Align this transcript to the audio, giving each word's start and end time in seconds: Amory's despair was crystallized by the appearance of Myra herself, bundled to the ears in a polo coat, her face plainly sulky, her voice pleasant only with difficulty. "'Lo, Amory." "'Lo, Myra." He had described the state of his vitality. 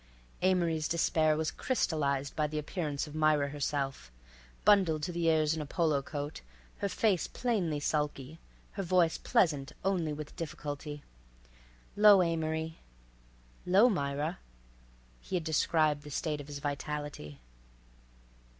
Amory's 0.41 0.87
despair 0.87 1.37
was 1.37 1.51
crystallized 1.51 2.35
by 2.35 2.47
the 2.47 2.57
appearance 2.57 3.05
of 3.05 3.13
Myra 3.13 3.49
herself, 3.49 4.11
bundled 4.65 5.03
to 5.03 5.11
the 5.11 5.27
ears 5.27 5.55
in 5.55 5.61
a 5.61 5.65
polo 5.67 6.01
coat, 6.01 6.41
her 6.77 6.89
face 6.89 7.27
plainly 7.27 7.79
sulky, 7.79 8.39
her 8.71 8.81
voice 8.81 9.19
pleasant 9.19 9.73
only 9.85 10.11
with 10.11 10.35
difficulty. 10.35 11.03
"'Lo, 11.95 12.23
Amory." 12.23 12.79
"'Lo, 13.63 13.89
Myra." 13.89 14.39
He 15.19 15.35
had 15.35 15.43
described 15.43 16.01
the 16.01 16.09
state 16.09 16.41
of 16.41 16.47
his 16.47 16.57
vitality. 16.57 17.39